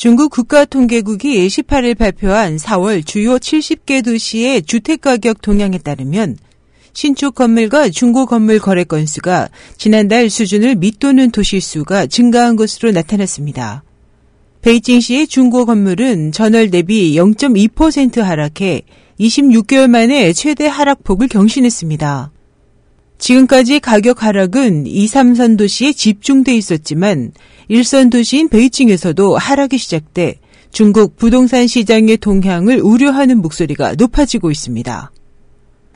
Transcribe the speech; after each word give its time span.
중국 0.00 0.30
국가통계국이 0.30 1.46
18일 1.46 1.98
발표한 1.98 2.56
4월 2.56 3.04
주요 3.04 3.36
70개 3.36 4.02
도시의 4.02 4.62
주택가격 4.62 5.42
동향에 5.42 5.76
따르면 5.76 6.38
신축 6.94 7.34
건물과 7.34 7.90
중고 7.90 8.24
건물 8.24 8.60
거래 8.60 8.84
건수가 8.84 9.50
지난달 9.76 10.30
수준을 10.30 10.76
밑도는 10.76 11.32
도시 11.32 11.60
수가 11.60 12.06
증가한 12.06 12.56
것으로 12.56 12.92
나타났습니다. 12.92 13.82
베이징시의 14.62 15.26
중고 15.26 15.66
건물은 15.66 16.32
전월 16.32 16.70
대비 16.70 17.14
0.2% 17.16 18.22
하락해 18.22 18.80
26개월 19.20 19.86
만에 19.90 20.32
최대 20.32 20.66
하락폭을 20.66 21.28
경신했습니다. 21.28 22.30
지금까지 23.20 23.80
가격 23.80 24.22
하락은 24.24 24.86
2, 24.86 25.06
3선 25.06 25.56
도시에 25.56 25.92
집중돼 25.92 26.54
있었지만 26.56 27.32
1선 27.70 28.10
도시인 28.10 28.48
베이징에서도 28.48 29.36
하락이 29.36 29.78
시작돼 29.78 30.40
중국 30.72 31.16
부동산 31.16 31.66
시장의 31.66 32.16
동향을 32.16 32.80
우려하는 32.80 33.42
목소리가 33.42 33.94
높아지고 33.96 34.50
있습니다. 34.50 35.12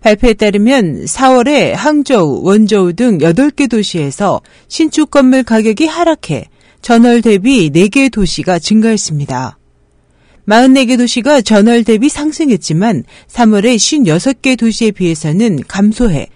발표에 0.00 0.34
따르면 0.34 1.06
4월에 1.06 1.72
항저우, 1.72 2.42
원저우 2.44 2.92
등 2.92 3.18
8개 3.18 3.68
도시에서 3.68 4.42
신축 4.68 5.10
건물 5.10 5.42
가격이 5.42 5.86
하락해 5.86 6.48
전월 6.82 7.22
대비 7.22 7.70
4개 7.70 8.12
도시가 8.12 8.58
증가했습니다. 8.58 9.58
44개 10.46 10.98
도시가 10.98 11.40
전월 11.40 11.82
대비 11.82 12.08
상승했지만 12.08 13.04
3월에 13.28 13.76
56개 13.76 14.56
도시에 14.58 14.90
비해서는 14.90 15.60
감소해 15.66 16.28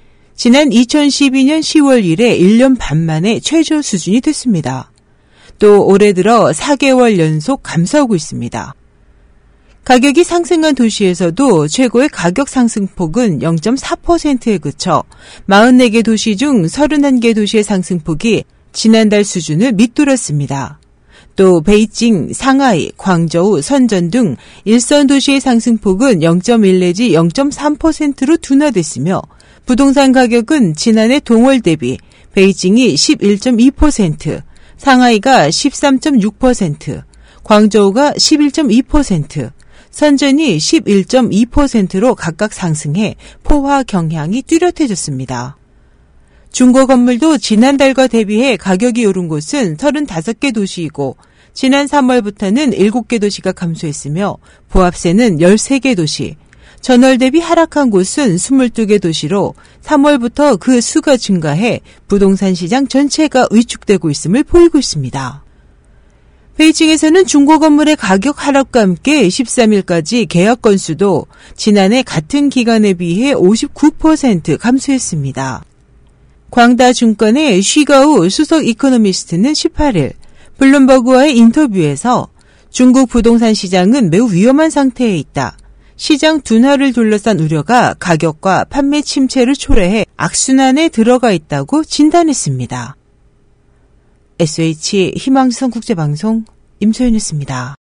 지난 0.43 0.71
2012년 0.71 1.61
10월 1.61 2.03
이래 2.03 2.35
1년 2.35 2.75
반 2.79 3.05
만에 3.05 3.41
최저 3.41 3.83
수준이 3.83 4.23
됐습니다. 4.23 4.91
또 5.59 5.85
올해 5.85 6.15
들어 6.15 6.47
4개월 6.47 7.19
연속 7.19 7.63
감소하고 7.63 8.15
있습니다. 8.15 8.75
가격이 9.85 10.25
상승한 10.25 10.75
도시에서도 10.75 11.69
최고의 11.69 12.09
가격 12.09 12.49
상승폭은 12.49 13.41
0.4%에 13.41 14.57
그쳐 14.57 15.05
44개 15.47 16.03
도시 16.03 16.39
중 16.39 16.63
31개 16.63 17.35
도시의 17.35 17.63
상승폭이 17.63 18.45
지난달 18.73 19.25
수준을 19.25 19.73
밑돌았습니다. 19.73 20.80
또 21.37 21.61
베이징, 21.61 22.33
상하이, 22.33 22.93
광저우, 22.97 23.63
선전 23.63 24.11
등 24.11 24.37
일선 24.65 25.07
도시의 25.07 25.41
상승폭은 25.41 26.21
0.1 26.21 26.81
내지 26.81 27.11
0.3%로 27.11 28.37
둔화됐으며 28.37 29.23
부동산 29.67 30.13
가격은 30.13 30.75
지난해 30.75 31.21
동월 31.21 31.61
대비 31.61 31.99
베이징이 32.33 32.95
11.2%, 32.95 34.43
상하이가 34.77 35.49
13.6%, 35.49 37.03
광저우가 37.45 38.13
11.2%, 38.13 39.51
선전이 39.91 40.57
11.2%로 40.57 42.15
각각 42.15 42.53
상승해 42.53 43.17
포화 43.43 43.83
경향이 43.83 44.43
뚜렷해졌습니다. 44.43 45.57
중고 46.53 46.87
건물도 46.87 47.39
지난달과 47.39 48.09
대비해 48.09 48.57
가격이 48.57 49.07
오른 49.07 49.29
곳은 49.29 49.77
35개 49.77 50.53
도시이고 50.53 51.17
지난 51.53 51.87
3월부터는 51.87 52.77
7개 52.77 53.21
도시가 53.21 53.53
감소했으며 53.53 54.37
보합세는 54.69 55.39
13개 55.39 55.97
도시, 55.97 56.37
전월 56.81 57.19
대비 57.19 57.41
하락한 57.41 57.91
곳은 57.91 58.37
22개 58.37 59.01
도시로 59.01 59.55
3월부터 59.83 60.59
그 60.59 60.81
수가 60.81 61.17
증가해 61.17 61.81
부동산 62.09 62.55
시장 62.55 62.89
전체가 62.89 63.47
위축되고 63.51 64.11
있음을 64.11 64.45
보이고 64.45 64.79
있습니다. 64.79 65.45
베이징에서는 66.57 67.27
중고 67.27 67.59
건물의 67.59 67.97
가격 67.97 68.47
하락과 68.47 68.81
함께 68.81 69.27
13일까지 69.29 70.29
계약 70.29 70.63
건수도 70.63 71.27
지난해 71.57 72.03
같은 72.03 72.49
기간에 72.51 72.95
비해 72.95 73.35
59% 73.35 74.59
감소했습니다. 74.59 75.65
광다증권의 76.51 77.63
쉬가우 77.63 78.29
수석 78.29 78.67
이코노미스트는 78.67 79.53
18일 79.53 80.13
블룸버그와의 80.59 81.37
인터뷰에서 81.37 82.29
중국 82.71 83.09
부동산 83.09 83.55
시장은 83.55 84.11
매우 84.11 84.33
위험한 84.33 84.71
상태에 84.71 85.17
있다. 85.17 85.57
시장 85.97 86.41
둔화를 86.41 86.93
둘러싼 86.93 87.41
우려가 87.41 87.95
가격과 87.99 88.65
판매 88.65 89.03
침체를 89.03 89.55
초래해 89.55 90.07
악순환에 90.17 90.89
들어가 90.89 91.33
있다고 91.33 91.85
진단했습니다. 91.85 92.97
SH 94.39 95.13
희망성 95.17 95.71
국제방송 95.71 96.45
임소연이었습니다. 96.81 97.80